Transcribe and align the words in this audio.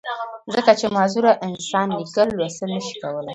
ځکه 0.53 0.71
چې 0.79 0.85
معذوره 0.95 1.31
انسان 1.47 1.87
ليکل، 1.99 2.27
لوستل 2.37 2.69
نۀ 2.73 2.79
شي 2.85 2.95
کولی 3.01 3.29